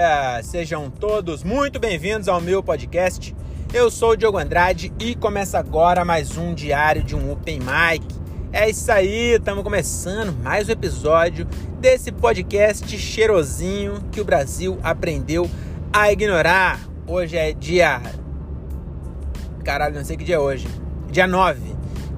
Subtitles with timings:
[0.00, 0.42] dia!
[0.42, 3.36] Sejam todos muito bem-vindos ao meu podcast.
[3.70, 8.06] Eu sou o Diogo Andrade e começa agora mais um diário de um Open Mic.
[8.50, 11.46] É isso aí, estamos começando mais um episódio
[11.78, 15.50] desse podcast cheirosinho que o Brasil aprendeu
[15.92, 16.80] a ignorar.
[17.06, 18.00] Hoje é dia.
[19.62, 20.66] Caralho, não sei que dia é hoje.
[21.10, 21.60] Dia 9.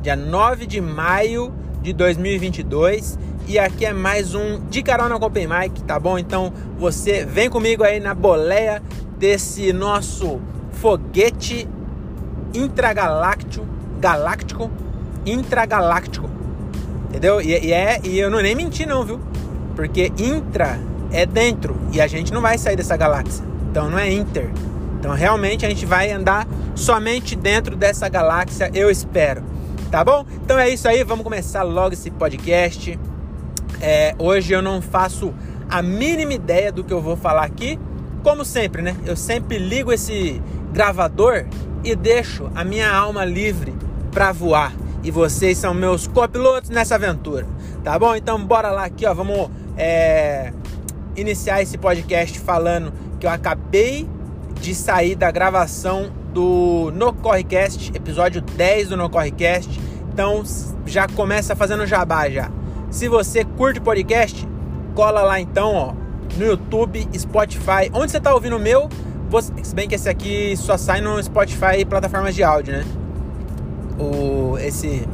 [0.03, 5.47] Dia 9 de maio de 2022 e aqui é mais um de carona com Open
[5.47, 6.19] Mic, tá bom?
[6.19, 8.83] Então você vem comigo aí na boleia
[9.19, 10.41] desse nosso
[10.73, 11.69] foguete
[12.55, 13.67] intragaláctico,
[14.01, 14.71] galáctico,
[15.27, 16.29] intragaláctico,
[17.09, 17.41] entendeu?
[17.41, 19.21] E, e, é e eu não nem menti não, viu?
[19.75, 20.79] Porque intra
[21.11, 24.51] é dentro e a gente não vai sair dessa galáxia, então não é inter.
[24.99, 29.43] Então realmente a gente vai andar somente dentro dessa galáxia, eu espero.
[29.91, 30.25] Tá bom?
[30.43, 32.99] Então é isso aí, vamos começar logo esse podcast.
[33.83, 35.35] É, hoje eu não faço
[35.69, 37.79] a mínima ideia do que eu vou falar aqui.
[38.23, 38.97] Como sempre, né?
[39.05, 40.41] Eu sempre ligo esse
[40.73, 41.45] gravador
[41.83, 43.75] e deixo a minha alma livre
[44.13, 44.73] para voar.
[45.03, 47.45] E vocês são meus copilotos nessa aventura,
[47.83, 48.15] tá bom?
[48.15, 49.13] Então bora lá aqui, ó.
[49.13, 50.53] Vamos é,
[51.17, 54.09] iniciar esse podcast falando que eu acabei
[54.61, 59.81] de sair da gravação do No Correcast, episódio 10 do No Correcast.
[60.13, 60.45] Então
[60.87, 62.49] já começa fazendo jabá já.
[62.93, 64.47] Se você curte podcast,
[64.95, 65.93] cola lá então, ó,
[66.37, 67.91] no YouTube, Spotify.
[67.91, 68.87] Onde você tá ouvindo o meu?
[69.31, 72.85] Você, se bem que esse aqui só sai no Spotify e plataformas de áudio, né?
[73.99, 75.09] O esse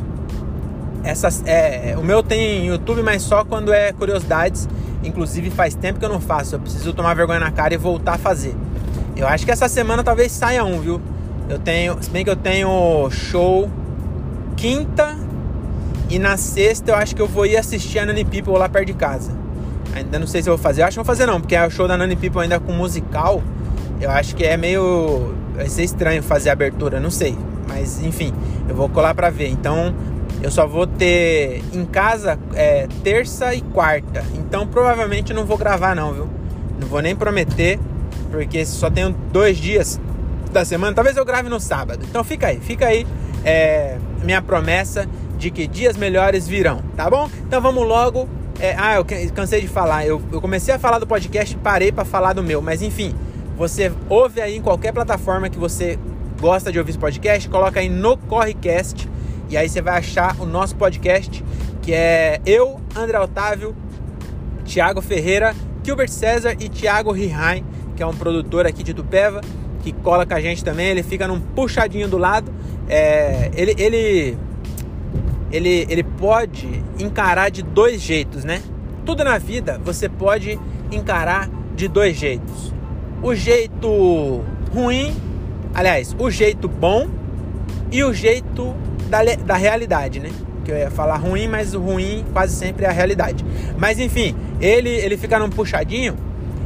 [1.04, 4.68] essas é, o meu tem YouTube, mas só quando é curiosidades.
[5.04, 6.56] Inclusive faz tempo que eu não faço.
[6.56, 8.56] Eu preciso tomar vergonha na cara e voltar a fazer.
[9.14, 11.00] Eu acho que essa semana talvez saia um, viu?
[11.48, 13.70] Eu tenho, se bem que eu tenho show
[14.56, 15.27] quinta
[16.10, 18.86] e na sexta eu acho que eu vou ir assistir a Nani People lá perto
[18.86, 19.30] de casa.
[19.94, 20.82] Ainda não sei se eu vou fazer.
[20.82, 22.72] Eu acho que vou fazer não, porque é o show da Nani People ainda com
[22.72, 23.42] musical.
[24.00, 25.34] Eu acho que é meio.
[25.54, 27.36] Vai ser estranho fazer a abertura, não sei.
[27.66, 28.32] Mas enfim,
[28.68, 29.48] eu vou colar pra ver.
[29.48, 29.94] Então
[30.42, 34.24] eu só vou ter em casa é, terça e quarta.
[34.34, 36.28] Então provavelmente não vou gravar não, viu?
[36.80, 37.78] Não vou nem prometer,
[38.30, 40.00] porque só tenho dois dias
[40.52, 40.94] da semana.
[40.94, 42.04] Talvez eu grave no sábado.
[42.08, 43.06] Então fica aí, fica aí.
[43.44, 47.30] É, minha promessa de que dias melhores virão, tá bom?
[47.46, 48.28] Então vamos logo.
[48.60, 50.04] É, ah, eu cansei de falar.
[50.04, 52.60] Eu, eu comecei a falar do podcast e parei para falar do meu.
[52.60, 53.14] Mas enfim,
[53.56, 55.98] você ouve aí em qualquer plataforma que você
[56.40, 59.08] gosta de ouvir esse podcast, coloca aí no Correcast
[59.48, 61.42] e aí você vai achar o nosso podcast,
[61.80, 63.74] que é eu, André Otávio,
[64.64, 67.64] Thiago Ferreira, Gilbert César e Thiago Rihain,
[67.96, 69.40] que é um produtor aqui de Tupéva,
[69.82, 70.88] que cola com a gente também.
[70.88, 72.52] Ele fica num puxadinho do lado.
[72.88, 74.38] É, ele, ele
[75.50, 78.62] ele, ele pode encarar de dois jeitos, né?
[79.04, 80.58] Tudo na vida você pode
[80.92, 82.72] encarar de dois jeitos.
[83.22, 85.14] O jeito ruim,
[85.74, 87.08] aliás, o jeito bom
[87.90, 88.74] e o jeito
[89.08, 90.30] da, da realidade, né?
[90.64, 93.44] Que eu ia falar ruim, mas o ruim quase sempre é a realidade.
[93.78, 96.16] Mas enfim, ele, ele fica num puxadinho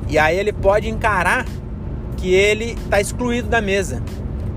[0.08, 1.46] e aí ele pode encarar
[2.16, 4.02] que ele está excluído da mesa.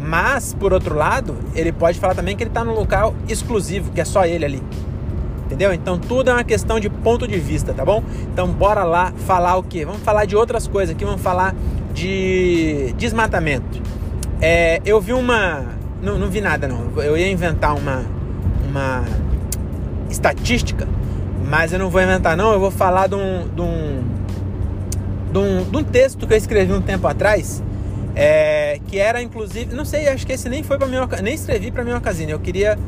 [0.05, 3.99] Mas, por outro lado, ele pode falar também que ele está num local exclusivo, que
[3.99, 4.63] é só ele ali.
[5.45, 5.73] Entendeu?
[5.73, 8.03] Então tudo é uma questão de ponto de vista, tá bom?
[8.31, 9.83] Então bora lá falar o que?
[9.83, 11.55] Vamos falar de outras coisas aqui, vamos falar
[11.93, 13.81] de desmatamento.
[14.41, 15.65] É, eu vi uma.
[16.01, 16.91] Não, não vi nada não.
[17.01, 18.03] Eu ia inventar uma,
[18.67, 19.03] uma
[20.09, 20.87] estatística,
[21.47, 24.03] mas eu não vou inventar não, eu vou falar de um, de um,
[25.31, 27.63] de um, de um texto que eu escrevi um tempo atrás
[28.15, 31.69] é, que era inclusive, não sei, acho que esse nem foi para minha, nem escrevi
[31.69, 32.29] para minha ocasião.
[32.29, 32.79] Eu queria,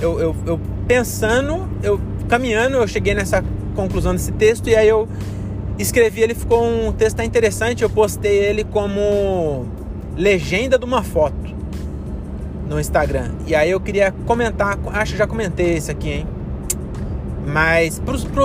[0.00, 3.44] eu, eu, eu, pensando, eu caminhando, eu cheguei nessa
[3.74, 5.06] conclusão desse texto e aí eu
[5.78, 6.22] escrevi.
[6.22, 7.82] Ele ficou um texto interessante.
[7.82, 9.66] Eu postei ele como
[10.16, 11.54] legenda de uma foto
[12.66, 13.32] no Instagram.
[13.46, 16.26] E aí eu queria comentar, acho que já comentei isso aqui, hein?
[17.46, 18.00] Mas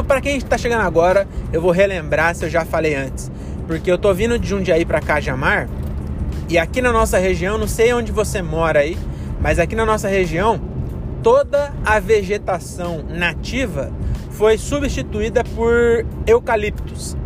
[0.05, 3.31] para quem está chegando agora, eu vou relembrar se eu já falei antes.
[3.65, 5.69] Porque eu tô vindo de Jundiaí para Cajamar
[6.49, 8.97] e aqui na nossa região, não sei onde você mora aí,
[9.41, 10.59] mas aqui na nossa região,
[11.21, 13.91] toda a vegetação nativa
[14.31, 17.17] foi substituída por eucaliptos.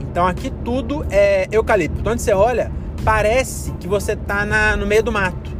[0.00, 2.00] Então aqui tudo é eucalipto.
[2.00, 2.70] Então, onde você olha,
[3.04, 4.46] parece que você está
[4.76, 5.50] no meio do mato.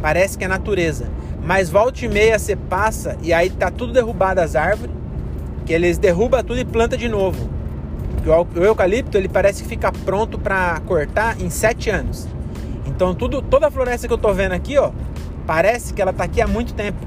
[0.00, 1.10] Parece que é natureza.
[1.42, 4.94] Mas volta e meia você passa e aí tá tudo derrubado as árvores,
[5.66, 7.50] que eles derrubam tudo e planta de novo.
[8.54, 12.28] O eucalipto ele parece que fica pronto para cortar em sete anos.
[13.00, 14.90] Então tudo, toda a floresta que eu tô vendo aqui, ó,
[15.46, 16.98] parece que ela tá aqui há muito tempo.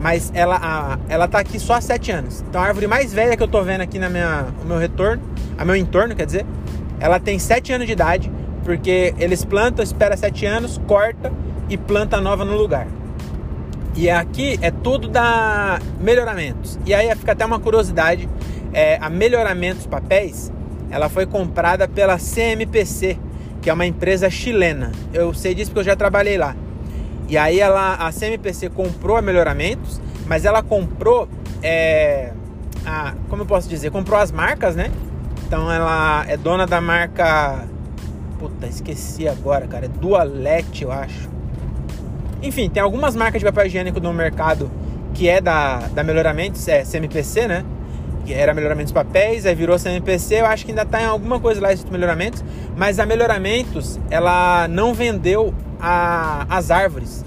[0.00, 2.44] Mas ela, a, ela tá aqui só há sete anos.
[2.48, 5.22] Então a árvore mais velha que eu tô vendo aqui na minha, no meu retorno,
[5.56, 6.44] a meu entorno, quer dizer,
[6.98, 8.32] ela tem 7 anos de idade,
[8.64, 11.32] porque eles plantam, espera 7 anos, corta
[11.68, 12.88] e planta nova no lugar.
[13.94, 16.80] E aqui é tudo da melhoramentos.
[16.84, 18.28] E aí fica até uma curiosidade,
[18.72, 20.52] é, a Melhoramentos Papéis,
[20.90, 23.16] ela foi comprada pela CMPC,
[23.60, 24.92] que é uma empresa chilena.
[25.12, 26.54] Eu sei disso porque eu já trabalhei lá.
[27.28, 31.28] E aí ela, a CMPC comprou a Melhoramentos, mas ela comprou,
[31.62, 32.32] é,
[32.86, 34.90] a, como eu posso dizer, comprou as marcas, né?
[35.46, 37.66] Então ela é dona da marca,
[38.38, 41.28] puta, esqueci agora, cara, é Dualete, eu acho.
[42.42, 44.70] Enfim, tem algumas marcas de papel higiênico no mercado
[45.14, 47.64] que é da, da Melhoramentos, é CMPC, né?
[48.32, 50.40] Era Melhoramentos Papéis, aí virou CMPC.
[50.40, 52.44] Eu acho que ainda tá em alguma coisa lá escrito Melhoramentos,
[52.76, 57.24] mas a Melhoramentos, ela não vendeu a, as árvores.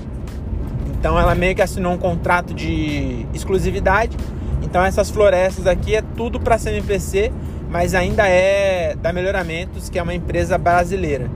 [0.88, 4.16] Então ela meio que assinou um contrato de exclusividade.
[4.62, 7.32] Então essas florestas aqui é tudo para CMPC,
[7.70, 11.30] mas ainda é da Melhoramentos, que é uma empresa brasileira.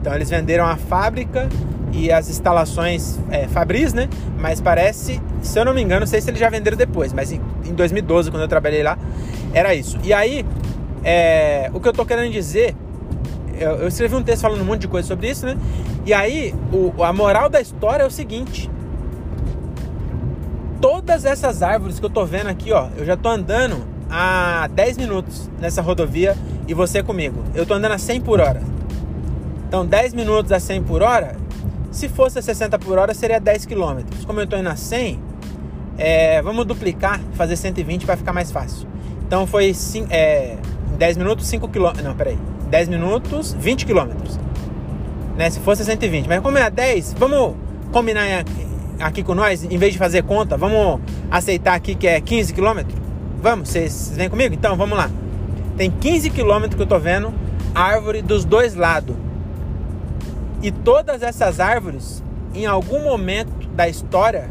[0.00, 1.48] Então eles venderam a fábrica
[1.92, 4.08] e as instalações é, Fabris, né?
[4.38, 7.32] Mas parece, se eu não me engano, não sei se eles já venderam depois, mas
[7.32, 8.98] em, em 2012, quando eu trabalhei lá,
[9.52, 9.98] era isso.
[10.02, 10.44] E aí,
[11.02, 12.74] é, o que eu tô querendo dizer,
[13.58, 15.56] eu, eu, escrevi um texto falando um monte de coisa sobre isso, né?
[16.06, 18.70] E aí, o, a moral da história é o seguinte:
[20.80, 24.98] todas essas árvores que eu tô vendo aqui, ó, eu já tô andando há 10
[24.98, 26.36] minutos nessa rodovia
[26.66, 27.44] e você comigo.
[27.54, 28.62] Eu tô andando a 100 por hora.
[29.68, 31.36] Então, 10 minutos a 100 por hora,
[32.00, 34.00] se fosse a 60 por hora, seria 10 km.
[34.26, 35.20] Como eu tô indo a 100,
[35.98, 38.88] é, vamos duplicar, fazer 120 para ficar mais fácil.
[39.26, 39.72] Então, foi
[40.08, 40.56] é,
[40.96, 42.02] 10 minutos, 5 km.
[42.02, 42.38] Não, peraí.
[42.70, 44.08] 10 minutos, 20 km.
[45.36, 45.50] Né?
[45.50, 46.26] Se fosse 120.
[46.26, 47.54] Mas como é a 10, vamos
[47.92, 48.24] combinar
[48.98, 51.00] aqui com nós, em vez de fazer conta, vamos
[51.30, 52.80] aceitar aqui que é 15 km?
[53.42, 54.54] Vamos, vocês vêm comigo?
[54.54, 55.10] Então, vamos lá.
[55.76, 57.32] Tem 15 km que eu tô vendo
[57.74, 59.14] árvore dos dois lados.
[60.62, 62.22] E todas essas árvores,
[62.54, 64.50] em algum momento da história,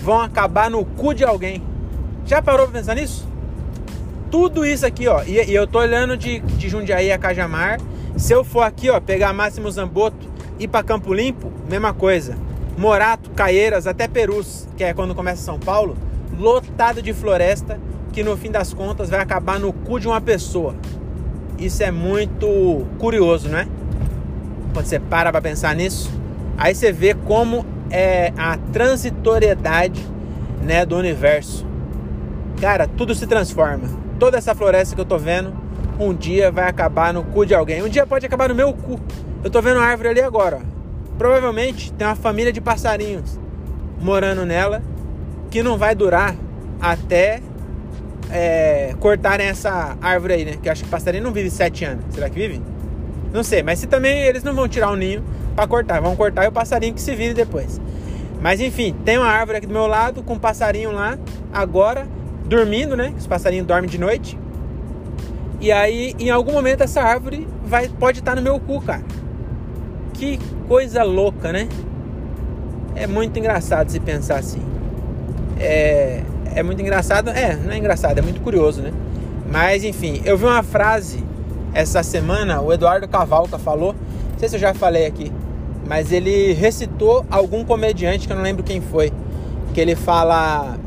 [0.00, 1.62] vão acabar no cu de alguém.
[2.26, 3.28] Já parou pra pensar nisso?
[4.30, 5.22] Tudo isso aqui, ó.
[5.22, 7.80] E, e eu tô olhando de, de Jundiaí a Cajamar.
[8.16, 10.26] Se eu for aqui, ó, pegar Máximo Zamboto
[10.58, 12.36] e ir pra Campo Limpo, mesma coisa.
[12.76, 15.96] Morato, Caieiras, até Perus, que é quando começa São Paulo,
[16.36, 17.78] lotado de floresta,
[18.12, 20.74] que no fim das contas vai acabar no cu de uma pessoa.
[21.56, 23.68] Isso é muito curioso, não é?
[24.74, 26.12] Quando você para para pensar nisso,
[26.58, 30.04] aí você vê como é a transitoriedade
[30.60, 31.64] né, do universo.
[32.60, 33.88] Cara, tudo se transforma.
[34.18, 35.54] Toda essa floresta que eu tô vendo,
[35.98, 37.82] um dia vai acabar no cu de alguém.
[37.82, 38.98] Um dia pode acabar no meu cu.
[39.44, 40.60] Eu tô vendo uma árvore ali agora.
[41.16, 43.38] Provavelmente tem uma família de passarinhos
[44.00, 44.82] morando nela
[45.50, 46.34] que não vai durar
[46.80, 47.40] até
[48.30, 50.56] é, cortarem essa árvore aí, né?
[50.60, 52.04] Que eu acho que passarinho não vive sete anos.
[52.10, 52.60] Será que vive?
[53.34, 55.24] Não sei, mas se também eles não vão tirar o ninho
[55.56, 57.80] para cortar, vão cortar e o passarinho que se vire depois.
[58.40, 61.18] Mas enfim, tem uma árvore aqui do meu lado com um passarinho lá
[61.52, 62.06] agora
[62.46, 63.12] dormindo, né?
[63.18, 64.38] Os passarinhos dormem de noite.
[65.60, 69.02] E aí, em algum momento essa árvore vai pode estar no meu cu, cara.
[70.12, 70.38] Que
[70.68, 71.68] coisa louca, né?
[72.94, 74.62] É muito engraçado se pensar assim.
[75.58, 76.22] É,
[76.54, 78.92] é muito engraçado, é, não é engraçado, é muito curioso, né?
[79.50, 81.33] Mas enfim, eu vi uma frase
[81.74, 85.30] essa semana o Eduardo Cavalca falou, não sei se eu já falei aqui,
[85.86, 89.12] mas ele recitou algum comediante que eu não lembro quem foi,
[89.74, 90.78] que ele fala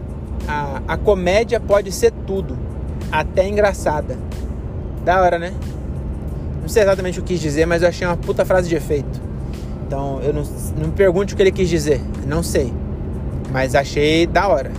[0.47, 2.57] a, a comédia pode ser tudo,
[3.11, 4.17] até engraçada.
[5.03, 5.53] Da hora, né?
[6.61, 9.21] Não sei exatamente o que quis dizer, mas eu achei uma puta frase de efeito.
[9.85, 10.43] Então, eu não,
[10.77, 12.73] não me pergunte o que ele quis dizer, não sei.
[13.51, 14.71] Mas achei da hora.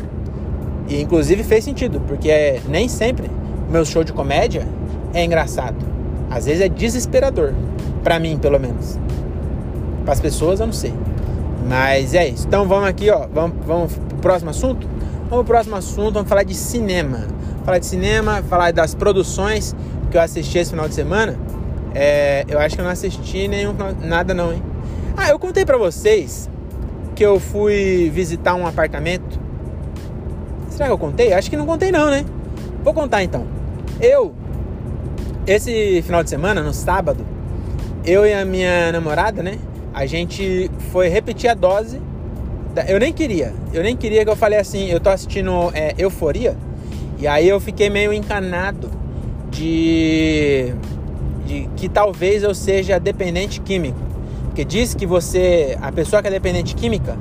[0.89, 3.31] E inclusive fez sentido, porque nem sempre
[3.69, 4.67] o meu show de comédia
[5.15, 5.98] é engraçado.
[6.31, 7.53] Às vezes é desesperador.
[8.03, 8.99] para mim, pelo menos.
[10.05, 10.95] Para as pessoas, eu não sei.
[11.69, 12.47] Mas é isso.
[12.47, 13.27] Então vamos aqui, ó.
[13.33, 14.87] Vamos, vamos pro próximo assunto?
[15.29, 16.15] Vamos pro próximo assunto.
[16.15, 17.27] Vamos falar de cinema.
[17.65, 19.77] Falar de cinema, falar das produções
[20.11, 21.37] que eu assisti esse final de semana.
[21.95, 24.63] É, eu acho que eu não assisti nenhum nada não, hein?
[25.17, 26.49] Ah, eu contei para vocês
[27.15, 29.39] que eu fui visitar um apartamento.
[30.71, 31.33] Será que eu contei?
[31.33, 32.25] Acho que não contei não, né?
[32.85, 33.45] Vou contar então.
[34.01, 34.33] Eu
[35.49, 37.25] esse final de semana, no sábado,
[38.05, 39.59] eu e a minha namorada, né?
[39.95, 42.01] A gente foi repetir a dose.
[42.75, 42.85] Da...
[42.85, 44.89] Eu nem queria, eu nem queria que eu falei assim.
[44.91, 46.55] Eu tô assistindo é, Euforia
[47.19, 48.91] e aí eu fiquei meio encanado
[49.51, 50.75] de,
[51.47, 53.99] de que talvez eu seja dependente químico.
[54.45, 57.17] Porque diz que você, a pessoa que é dependente química,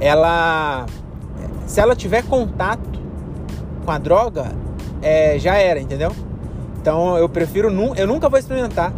[0.00, 0.86] ela,
[1.66, 3.00] se ela tiver contato
[3.84, 4.50] com a droga,
[5.00, 6.12] é, já era, entendeu?
[6.80, 8.92] Então eu prefiro, eu nunca vou experimentar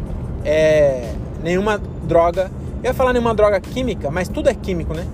[0.44, 1.12] é,
[1.42, 2.50] nenhuma droga.
[2.82, 5.06] Eu ia falar nenhuma droga química, mas tudo é químico, né?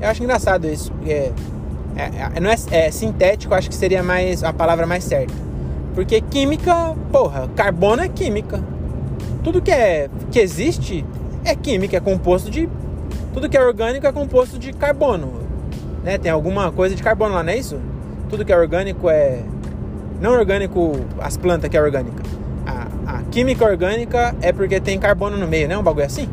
[0.00, 1.32] Eu acho engraçado isso, é,
[1.96, 5.32] é, não é, é sintético, acho que seria mais a palavra mais certa.
[5.94, 8.62] Porque química, porra, carbono é química.
[9.42, 11.04] Tudo que é que existe
[11.44, 12.68] é química, é composto de
[13.32, 15.32] tudo que é orgânico é composto de carbono,
[16.02, 16.18] né?
[16.18, 17.80] Tem alguma coisa de carbono lá, não é isso?
[18.28, 19.42] Tudo que é orgânico é
[20.20, 22.22] não orgânico, as plantas que é orgânica.
[22.66, 25.76] A, a química orgânica é porque tem carbono no meio, né?
[25.76, 26.28] Um bagulho assim?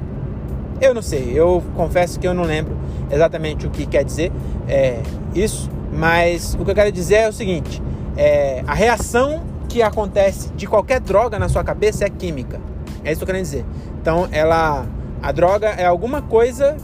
[0.79, 2.75] Eu não sei, eu confesso que eu não lembro
[3.11, 4.31] exatamente o que quer dizer
[4.67, 5.01] é,
[5.35, 7.81] isso, mas o que eu quero dizer é o seguinte:
[8.15, 12.59] é, a reação que acontece de qualquer droga na sua cabeça é química.
[13.03, 13.65] É isso que eu quero dizer.
[14.01, 14.85] Então, ela,
[15.21, 16.75] a droga é alguma coisa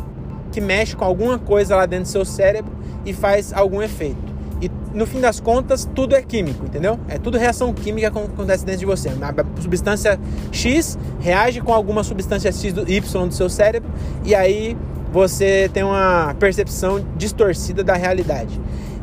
[0.52, 2.72] que mexe com alguma coisa lá dentro do seu cérebro
[3.06, 4.37] e faz algum efeito.
[4.62, 7.00] E no fim das contas, tudo é químico, entendeu?
[7.08, 9.10] É tudo reação química que acontece dentro de você.
[9.10, 10.20] A substância
[10.52, 13.90] X reage com alguma substância X do Y do seu cérebro
[14.26, 14.76] e aí
[15.12, 18.60] você tem uma percepção distorcida da realidade.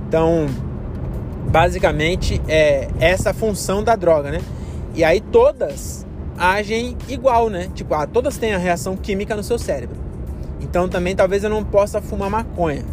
[0.09, 0.47] Então,
[1.51, 4.41] basicamente é essa função da droga, né?
[4.95, 6.05] E aí todas
[6.37, 7.71] agem igual, né?
[7.75, 9.97] Tipo, ah, todas têm a reação química no seu cérebro.
[10.61, 12.85] Então também talvez eu não possa fumar maconha.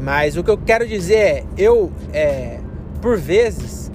[0.00, 2.58] Mas o que eu quero dizer é, eu, é,
[3.02, 3.92] por vezes,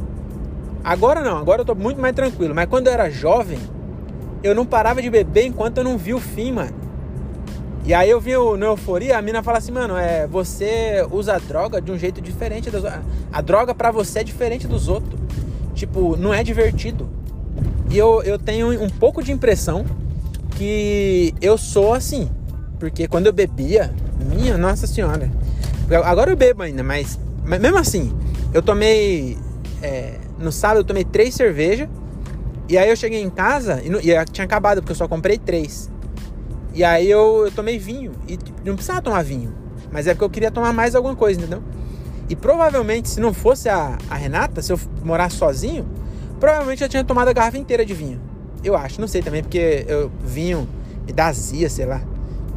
[0.84, 3.58] agora não, agora eu tô muito mais tranquilo, mas quando eu era jovem,
[4.44, 6.86] eu não parava de beber enquanto eu não vi o fim, mano.
[7.84, 11.82] E aí eu vi no Euforia, a mina fala assim, mano, é, você usa droga
[11.82, 12.84] de um jeito diferente das
[13.32, 15.20] A droga para você é diferente dos outros.
[15.76, 17.08] Tipo, não é divertido.
[17.92, 19.86] E eu, eu tenho um pouco de impressão
[20.58, 22.28] que eu sou assim.
[22.80, 25.30] Porque quando eu bebia, minha nossa senhora.
[26.04, 28.16] Agora eu bebo ainda, mas, mas mesmo assim,
[28.54, 29.38] eu tomei.
[29.82, 31.88] É, no sábado eu tomei três cervejas.
[32.68, 35.90] E aí eu cheguei em casa e, e tinha acabado, porque eu só comprei três.
[36.74, 38.12] E aí eu, eu tomei vinho.
[38.28, 39.54] E tipo, não precisava tomar vinho.
[39.92, 41.62] Mas é porque eu queria tomar mais alguma coisa, entendeu?
[42.28, 45.86] E provavelmente, se não fosse a, a Renata, se eu morasse sozinho,
[46.40, 48.20] provavelmente eu tinha tomado a garrafa inteira de vinho.
[48.64, 50.68] Eu acho, não sei também, porque eu vinho
[51.06, 52.02] me dá azia, sei lá.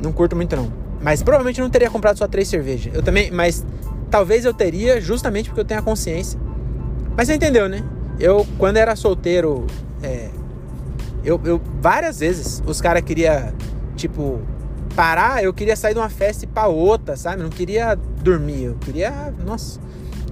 [0.02, 0.72] Não curto muito não.
[1.00, 2.94] Mas provavelmente não teria comprado só três cervejas.
[2.94, 3.64] Eu também, mas
[4.10, 6.38] talvez eu teria justamente porque eu tenho a consciência.
[7.16, 7.82] Mas você entendeu, né?
[8.18, 9.66] Eu, quando era solteiro,
[10.02, 10.28] é,
[11.24, 13.52] eu, eu várias vezes os caras queriam
[13.96, 14.40] tipo,
[14.94, 17.42] parar, eu queria sair de uma festa e ir pra outra, sabe?
[17.42, 19.32] Não queria dormir, eu queria.
[19.44, 19.80] Nossa.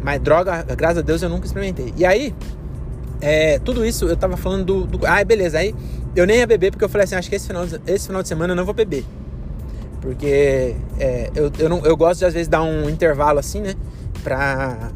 [0.02, 1.92] Mas droga, graças a Deus eu nunca experimentei.
[1.96, 2.34] E aí,
[3.20, 5.06] é, tudo isso eu tava falando do, do.
[5.06, 5.58] Ah, beleza.
[5.58, 5.74] Aí
[6.14, 8.28] eu nem ia beber porque eu falei assim: acho que esse final, esse final de
[8.28, 9.04] semana eu não vou beber.
[10.06, 13.74] Porque é, eu, eu, não, eu gosto de às vezes dar um intervalo assim, né?
[14.22, 14.92] Pra.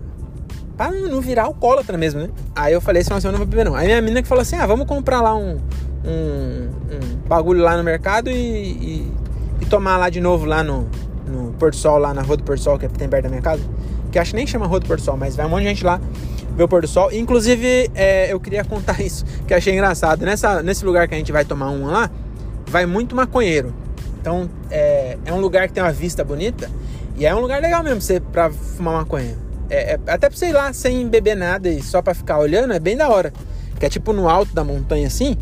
[0.77, 2.31] Pra não virar alcoólatra mesmo, né?
[2.55, 3.75] Aí eu falei: de semana eu não vou beber, não.
[3.75, 5.59] Aí minha menina que falou assim: ah, vamos comprar lá um,
[6.05, 9.13] um, um bagulho lá no mercado e, e,
[9.61, 10.89] e, tomar lá de novo lá no,
[11.27, 13.63] no Porto Sol, lá na Rua do Porto Sol, que tem perto da minha casa.
[14.13, 15.85] Que acho que nem chama Rua do Porto Sol, mas vai um monte de gente
[15.85, 16.01] lá
[16.57, 17.13] ver o Porto Sol.
[17.13, 20.25] Inclusive, é, eu queria contar isso, que achei engraçado.
[20.25, 22.09] Nessa, nesse lugar que a gente vai tomar um lá,
[22.65, 23.75] vai muito maconheiro.
[24.21, 26.71] Então, é, é um lugar que tem uma vista bonita
[27.17, 29.37] e é um lugar legal mesmo você, pra fumar maconha.
[29.69, 32.73] É, é, até pra você ir lá sem beber nada e só pra ficar olhando,
[32.73, 33.33] é bem da hora.
[33.79, 35.37] Que é tipo no alto da montanha assim,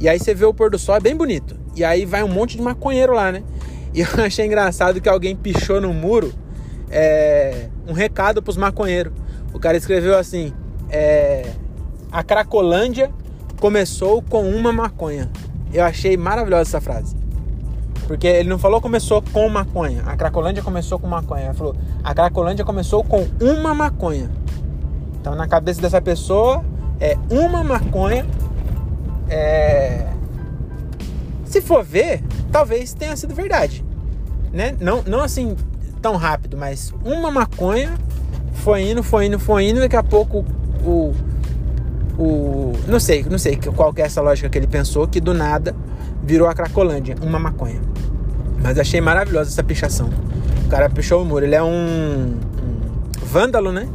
[0.00, 1.56] e aí você vê o pôr do sol, é bem bonito.
[1.76, 3.42] E aí vai um monte de maconheiro lá, né?
[3.94, 6.32] E eu achei engraçado que alguém pichou no muro
[6.90, 9.12] é, um recado pros maconheiros.
[9.52, 10.52] O cara escreveu assim:
[10.90, 11.50] é,
[12.12, 13.10] A Cracolândia
[13.58, 15.30] começou com uma maconha.
[15.72, 17.16] Eu achei maravilhosa essa frase.
[18.08, 20.02] Porque ele não falou começou com maconha.
[20.06, 21.44] A Cracolândia começou com maconha.
[21.44, 24.28] Ele falou: A Cracolândia começou com uma maconha.
[25.20, 26.64] Então, na cabeça dessa pessoa,
[26.98, 28.26] é uma maconha
[29.28, 30.06] é...
[31.44, 33.84] Se for ver, talvez tenha sido verdade.
[34.52, 34.76] Né?
[34.80, 35.56] Não, não assim
[36.00, 37.94] tão rápido, mas uma maconha
[38.52, 40.44] foi indo, foi indo, foi indo, daqui a pouco
[40.84, 41.12] o.
[42.18, 45.34] o não sei, não sei qual que é essa lógica que ele pensou, que do
[45.34, 45.74] nada
[46.22, 47.80] virou a Cracolândia, uma maconha.
[48.62, 50.10] Mas achei maravilhosa essa pichação.
[50.64, 53.88] O cara pichou o muro, ele é um, um vândalo, né?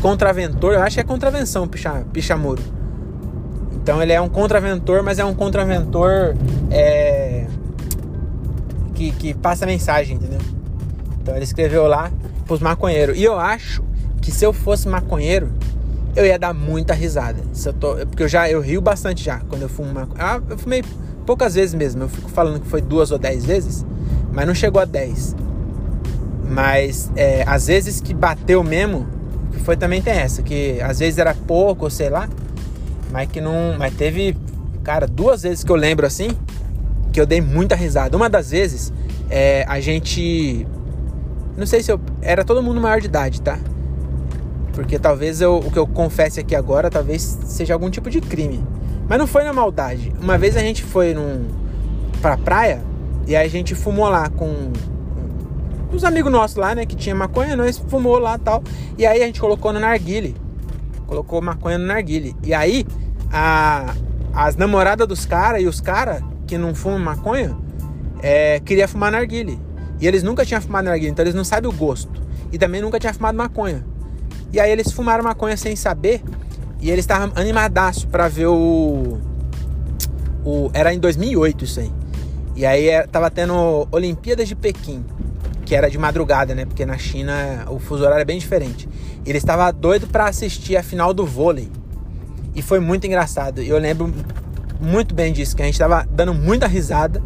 [0.00, 2.62] Contraventor, eu acho que é contravenção pichar, pichar muro.
[3.72, 6.34] Então ele é um contraventor, mas é um contraventor
[6.70, 7.46] é,
[8.94, 10.40] que, que passa mensagem, entendeu?
[11.22, 12.10] Então ele escreveu lá
[12.46, 13.16] pros maconheiros.
[13.16, 13.84] E eu acho
[14.20, 15.52] que se eu fosse maconheiro,
[16.16, 17.42] eu ia dar muita risada.
[17.52, 20.18] Se eu tô, porque eu já eu rio bastante já quando eu fumo maconha.
[20.18, 20.82] Ah, eu fumei
[21.26, 22.02] poucas vezes mesmo.
[22.02, 23.84] Eu fico falando que foi duas ou dez vezes,
[24.36, 25.34] mas não chegou a dez.
[26.46, 29.06] Mas é, às vezes que bateu mesmo,
[29.50, 32.28] que foi também tem essa, que às vezes era pouco, ou sei lá.
[33.10, 33.76] mas que não.
[33.78, 34.36] Mas teve,
[34.84, 36.28] cara, duas vezes que eu lembro assim,
[37.14, 38.14] que eu dei muita risada.
[38.14, 38.92] Uma das vezes,
[39.30, 40.66] é, a gente.
[41.56, 41.98] Não sei se eu.
[42.20, 43.58] Era todo mundo maior de idade, tá?
[44.74, 48.62] Porque talvez eu, o que eu confesse aqui agora, talvez seja algum tipo de crime.
[49.08, 50.12] Mas não foi na maldade.
[50.20, 51.46] Uma vez a gente foi num,
[52.20, 52.82] pra praia
[53.26, 54.72] e aí a gente fumou lá com
[55.92, 56.86] uns amigos nossos lá, né?
[56.86, 58.62] Que tinha maconha, nós fumou lá tal.
[58.96, 60.36] E aí a gente colocou no narguile.
[61.06, 62.36] Colocou maconha no narguile.
[62.42, 62.86] E aí
[63.32, 63.94] a,
[64.32, 67.56] as namoradas dos caras e os caras que não fumam maconha
[68.22, 69.58] é, queria fumar narguile.
[70.00, 72.22] E eles nunca tinham fumado narguile, então eles não sabem o gosto.
[72.52, 73.84] E também nunca tinham fumado maconha.
[74.52, 76.22] E aí eles fumaram maconha sem saber.
[76.80, 79.18] E eles estavam animadaço pra ver o,
[80.44, 80.70] o.
[80.72, 81.90] Era em 2008 isso aí.
[82.56, 85.04] E aí é, tava tendo Olimpíadas de Pequim,
[85.64, 86.64] que era de madrugada, né?
[86.64, 88.88] Porque na China o fuso horário é bem diferente.
[89.24, 91.68] E ele estava doido para assistir a final do vôlei.
[92.54, 93.60] E foi muito engraçado.
[93.60, 94.10] Eu lembro
[94.80, 97.22] muito bem disso, que a gente tava dando muita risada,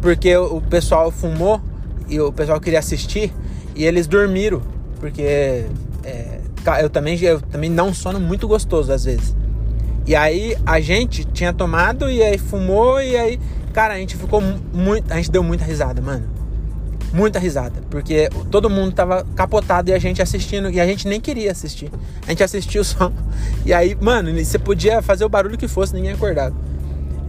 [0.00, 1.60] porque o pessoal fumou
[2.08, 3.32] e o pessoal queria assistir
[3.74, 4.60] e eles dormiram,
[4.98, 5.66] porque
[6.04, 6.40] é,
[6.80, 9.34] eu também eu também sono muito gostoso às vezes.
[10.06, 13.40] E aí a gente tinha tomado e aí fumou e aí,
[13.72, 16.24] cara, a gente ficou muito, a gente deu muita risada, mano.
[17.12, 21.20] Muita risada, porque todo mundo tava capotado e a gente assistindo e a gente nem
[21.20, 21.90] queria assistir.
[22.26, 23.12] A gente assistiu só.
[23.66, 26.54] E aí, mano, você podia fazer o barulho que fosse, ninguém acordava.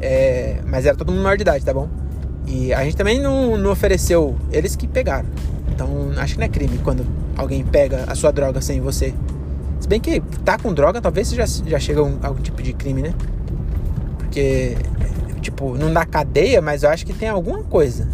[0.01, 1.89] É, mas era todo mundo maior de idade, tá bom?
[2.45, 5.27] E a gente também não, não ofereceu, eles que pegaram.
[5.73, 9.13] Então acho que não é crime quando alguém pega a sua droga sem você.
[9.79, 12.71] Se bem que tá com droga, talvez já, já chega a um, algum tipo de
[12.71, 13.13] crime, né?
[14.17, 14.77] Porque,
[15.43, 18.07] tipo, não dá cadeia, mas eu acho que tem alguma coisa.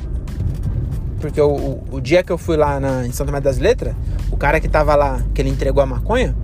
[1.22, 3.96] Porque o, o, o dia que eu fui lá na, em Santa Maria das Letras,
[4.32, 6.36] o cara que tava lá, que ele entregou a maconha,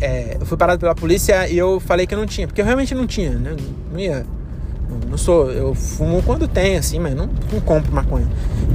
[0.00, 2.94] é, eu fui parado pela polícia e eu falei que não tinha, porque eu realmente
[2.94, 3.56] não tinha, né?
[3.92, 4.26] Não ia
[5.08, 8.28] não sou, eu fumo quando tem, assim, mas não, não compro maconha.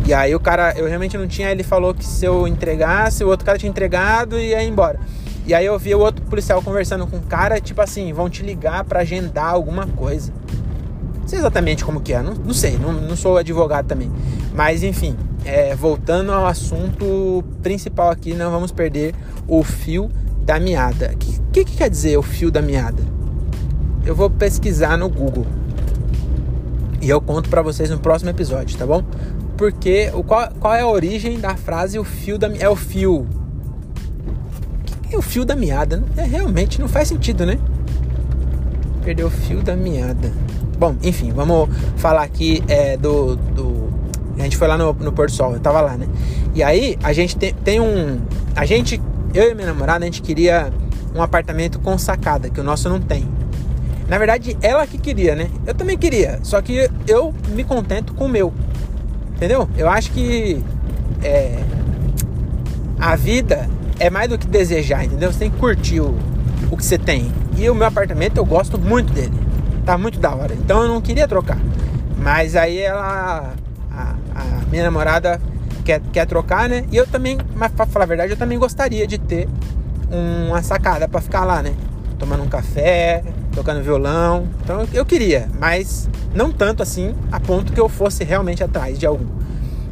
[0.06, 3.28] E aí o cara, eu realmente não tinha, ele falou que se eu entregasse, o
[3.28, 5.00] outro cara tinha entregado e ia embora.
[5.46, 8.44] E aí eu vi o outro policial conversando com o cara, tipo assim, vão te
[8.44, 10.34] ligar para agendar alguma coisa.
[11.32, 14.12] Sei exatamente como que é, não, não sei, não, não sou advogado também.
[14.54, 15.16] Mas enfim,
[15.46, 19.16] é, voltando ao assunto principal aqui, não vamos perder
[19.48, 21.12] o fio da meada.
[21.14, 23.02] O que, que, que quer dizer o fio da meada?
[24.06, 25.48] Eu vou pesquisar no Google.
[27.02, 29.02] E eu conto para vocês no próximo episódio, tá bom?
[29.56, 33.26] Porque o, qual, qual é a origem da frase o fio da é o fio?
[35.04, 36.04] Que é o fio da meada?
[36.18, 37.58] É, realmente não faz sentido, né?
[39.02, 40.30] Perdeu o fio da meada.
[40.82, 43.88] Bom, enfim, vamos falar aqui é, do, do.
[44.40, 46.08] A gente foi lá no, no Porto Sol, eu tava lá, né?
[46.56, 48.20] E aí a gente tem, tem um.
[48.56, 49.00] A gente,
[49.32, 50.74] eu e minha namorada, a gente queria
[51.14, 53.28] um apartamento com sacada, que o nosso não tem.
[54.10, 55.52] Na verdade, ela que queria, né?
[55.68, 58.52] Eu também queria, só que eu me contento com o meu.
[59.36, 59.70] Entendeu?
[59.78, 60.64] Eu acho que
[61.24, 61.60] é,
[63.00, 65.32] a vida é mais do que desejar, entendeu?
[65.32, 66.18] Você tem que curtir o,
[66.72, 67.32] o que você tem.
[67.56, 69.51] E o meu apartamento eu gosto muito dele.
[69.86, 70.54] Tá muito da hora.
[70.54, 71.58] Então eu não queria trocar.
[72.18, 73.54] Mas aí ela.
[73.92, 75.42] A, a minha namorada
[75.84, 76.86] quer, quer trocar, né?
[76.92, 79.50] E eu também, mas pra falar a verdade, eu também gostaria de ter
[80.10, 81.74] uma sacada para ficar lá, né?
[82.20, 84.48] Tomando um café, tocando violão.
[84.64, 89.06] Então eu queria, mas não tanto assim a ponto que eu fosse realmente atrás de
[89.06, 89.28] algum.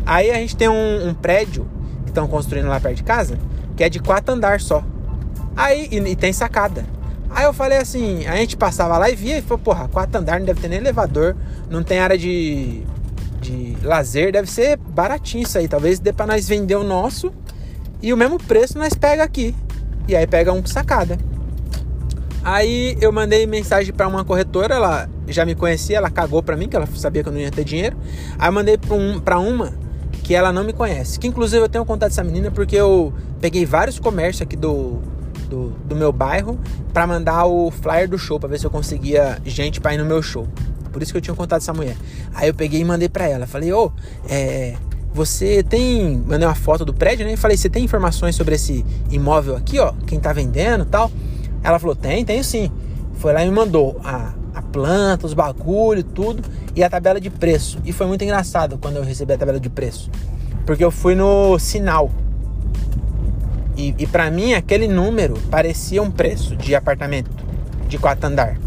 [0.06, 1.68] Aí a gente tem um, um prédio
[2.04, 3.38] que estão construindo lá perto de casa,
[3.76, 4.84] que é de quatro andar só.
[5.56, 6.86] Aí e, e, tem sacada.
[7.30, 10.40] Aí eu falei assim, a gente passava lá e via e falou, porra, quatro andar
[10.40, 11.36] não deve ter nem elevador,
[11.70, 12.84] não tem área de,
[13.40, 15.68] de lazer, deve ser baratinho isso aí.
[15.68, 17.32] Talvez dê pra nós vender o nosso
[18.02, 19.56] e o mesmo preço nós pega aqui.
[20.08, 21.18] E aí pega um sacada.
[22.44, 26.68] Aí eu mandei mensagem para uma corretora, ela já me conhecia, ela cagou para mim,
[26.68, 27.98] que ela sabia que eu não ia ter dinheiro.
[28.40, 29.74] Aí eu mandei para um, pra uma
[30.24, 33.66] que ela não me conhece, que inclusive eu tenho contato dessa menina porque eu peguei
[33.66, 35.00] vários comércios aqui do,
[35.50, 36.60] do, do meu bairro
[36.94, 40.06] para mandar o flyer do show, para ver se eu conseguia gente para ir no
[40.06, 40.48] meu show.
[40.92, 41.98] Por isso que eu tinha contato dessa mulher.
[42.34, 43.46] Aí eu peguei e mandei para ela.
[43.46, 43.92] Falei, ô, oh,
[44.30, 44.76] é,
[45.14, 46.18] você tem.
[46.28, 47.36] Mandei uma foto do prédio, né?
[47.36, 49.94] Falei, você tem informações sobre esse imóvel aqui, ó?
[50.06, 51.12] Quem tá vendendo tal?
[51.64, 52.72] Ela falou: tem, tenho sim.
[53.16, 56.42] Foi lá e me mandou a, a planta, os bagulho, tudo
[56.76, 57.80] e a tabela de preço.
[57.84, 60.10] E foi muito engraçado quando eu recebi a tabela de preço,
[60.66, 62.10] porque eu fui no sinal
[63.80, 67.32] e, e para mim aquele número parecia um preço de apartamento
[67.88, 68.58] de quatro andar.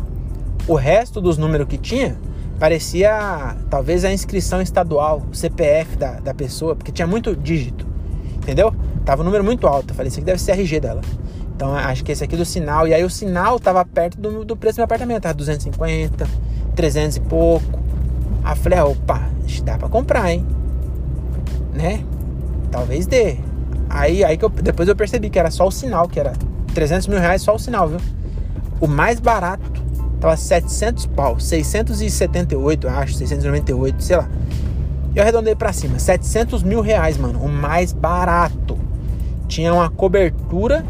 [0.66, 2.16] O resto dos números que tinha
[2.58, 7.86] parecia talvez a inscrição estadual, o CPF da, da pessoa, porque tinha muito dígito,
[8.36, 8.74] entendeu?
[9.04, 9.90] Tava um número muito alto.
[9.90, 11.02] Eu falei, isso aqui deve ser RG dela.
[11.54, 12.88] Então acho que esse aqui do sinal.
[12.88, 15.22] E aí o sinal tava perto do, do preço do meu apartamento.
[15.22, 16.26] Tava 250,
[16.74, 17.80] 300 e pouco.
[18.42, 19.28] Aí eu falei, ah, opa,
[19.64, 20.46] dá pra comprar, hein?
[21.72, 22.04] Né?
[22.70, 23.38] Talvez dê.
[23.92, 26.32] Aí, aí que eu, depois eu percebi que era só o sinal, que era
[26.74, 27.98] 300 mil reais só o sinal, viu?
[28.80, 29.82] O mais barato
[30.18, 34.28] tava 700 pau, 678, eu acho, 698, sei lá.
[35.14, 38.78] Eu arredondei pra cima, 700 mil reais, mano, o mais barato.
[39.46, 40.82] Tinha uma cobertura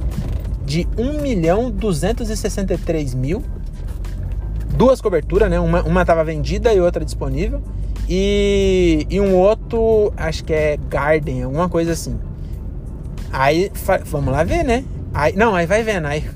[0.65, 3.43] de 1 milhão 263 mil.
[4.77, 5.59] Duas coberturas, né?
[5.59, 7.61] Uma, uma tava vendida e outra disponível.
[8.09, 12.17] E, e um outro, acho que é Garden, alguma coisa assim.
[13.33, 13.73] Aí,
[14.05, 14.85] vamos lá ver, né?
[15.15, 16.07] Aí, não, aí vai vendo.
[16.07, 16.29] Aí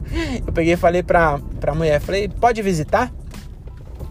[0.47, 3.13] eu peguei e falei pra, pra mulher, falei, pode visitar?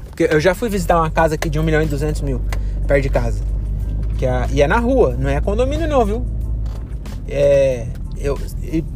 [0.06, 2.42] Porque eu já fui visitar uma casa aqui de 1 milhão e 200 mil,
[2.88, 3.44] perto de casa.
[4.18, 6.26] Que é, e é na rua, não é condomínio não, viu?
[7.28, 8.38] É, eu,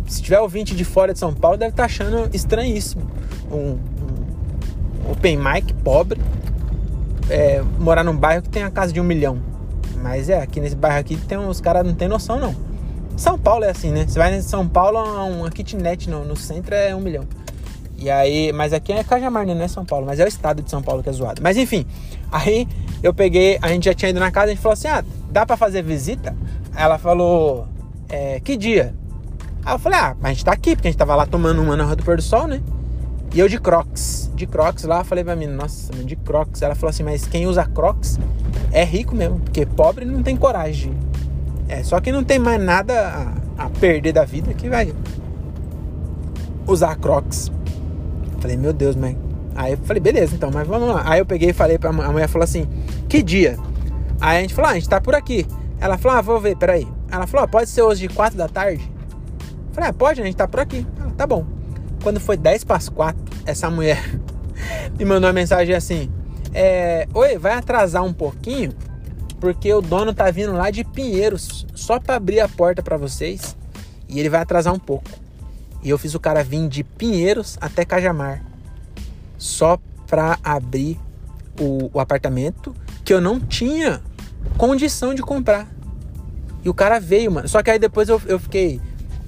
[0.07, 3.09] se tiver ouvinte de fora de São Paulo, deve estar tá achando estranhíssimo.
[3.51, 3.77] Um,
[5.07, 6.21] um open mic pobre,
[7.29, 9.39] é, morar num bairro que tem a casa de um milhão.
[10.01, 12.68] Mas é, aqui nesse bairro aqui tem os caras não tem noção não.
[13.19, 14.05] São Paulo é assim, né?
[14.07, 14.97] Você vai em São Paulo,
[15.29, 17.27] uma kitnet no, no centro é um milhão.
[17.97, 19.53] E aí, mas aqui é Cajamar, né?
[19.53, 21.41] Não é São Paulo, mas é o estado de São Paulo que é zoado.
[21.43, 21.85] Mas enfim,
[22.31, 22.65] aí
[23.03, 25.45] eu peguei, a gente já tinha ido na casa, a gente falou assim: ah, dá
[25.45, 26.33] pra fazer visita?
[26.73, 27.67] Ela falou:
[28.07, 28.95] é, que dia?
[29.65, 31.75] Aí eu falei: ah, a gente tá aqui, porque a gente tava lá tomando uma
[31.75, 32.61] na Rua do Pôr do Sol, né?
[33.33, 34.31] E eu de Crocs.
[34.33, 36.61] De Crocs lá, falei pra mim, nossa, de Crocs.
[36.61, 38.17] Ela falou assim: mas quem usa Crocs
[38.71, 40.97] é rico mesmo, porque pobre não tem coragem
[41.69, 44.91] é, só que não tem mais nada a, a perder da vida que vai
[46.65, 47.51] usar Crocs.
[48.39, 49.15] Falei, meu Deus, mãe.
[49.55, 51.03] Aí eu falei, beleza, então, mas vamos lá.
[51.05, 52.67] Aí eu peguei e falei pra a mulher, falou assim,
[53.07, 53.57] que dia?
[54.19, 55.45] Aí a gente falou, ah, a gente tá por aqui.
[55.79, 56.87] Ela falou, ah, vou ver, peraí.
[57.11, 58.91] Ela falou, ah, pode ser hoje de 4 da tarde?
[59.71, 60.87] falei, ah, pode, a gente tá por aqui.
[60.99, 61.45] Ah, tá bom.
[62.01, 64.01] Quando foi 10 para as 4, essa mulher
[64.97, 66.09] me mandou uma mensagem assim,
[66.53, 68.71] é, oi, vai atrasar um pouquinho?
[69.39, 73.55] Porque o dono tá vindo lá de Pinheiros só para abrir a porta para vocês
[74.07, 75.09] e ele vai atrasar um pouco.
[75.81, 78.43] E eu fiz o cara vir de Pinheiros até Cajamar
[79.37, 80.99] só para abrir
[81.59, 82.75] o, o, apartamento
[83.05, 84.01] que eu não tinha
[84.57, 85.67] condição de comprar.
[86.63, 87.47] E o cara veio, mano.
[87.47, 88.81] Só que aí depois eu, eu fiquei.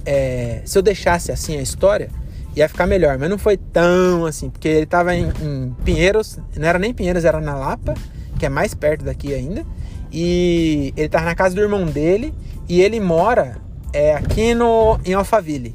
[0.04, 2.10] É, se eu deixasse assim a história,
[2.54, 3.16] ia ficar melhor.
[3.18, 7.24] Mas não foi tão assim, porque ele tava em, em Pinheiros, não era nem Pinheiros,
[7.24, 7.94] era na Lapa,
[8.38, 9.64] que é mais perto daqui ainda.
[10.12, 12.34] E ele tava na casa do irmão dele
[12.68, 13.56] e ele mora
[13.92, 15.74] é, aqui no, em Alphaville.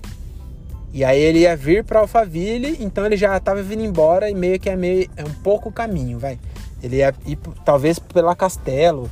[0.93, 4.59] E aí ele ia vir para Alphaville, então ele já tava vindo embora e meio
[4.59, 6.39] que é meio é um pouco caminho, vai.
[6.81, 9.09] Ele ia ir talvez pela Castelo.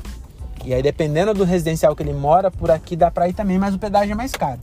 [0.63, 3.75] E aí dependendo do residencial que ele mora, por aqui dá para ir também, mas
[3.75, 4.59] o pedágio é mais caro.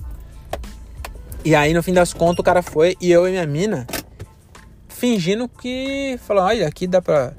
[1.44, 3.87] E aí no fim das contas o cara foi e eu e minha mina
[4.88, 7.33] fingindo que falou, olha, aqui dá para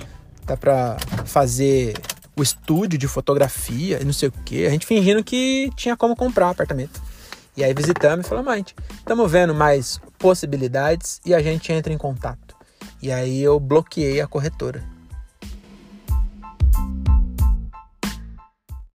[0.46, 1.94] dá para fazer
[2.36, 4.66] o estúdio de fotografia e não sei o que.
[4.66, 7.02] A gente fingindo que tinha como comprar apartamento.
[7.56, 8.66] E aí visitamos e falamos, mãe,
[8.98, 12.56] estamos vendo mais possibilidades e a gente entra em contato.
[13.02, 14.84] E aí eu bloqueei a corretora.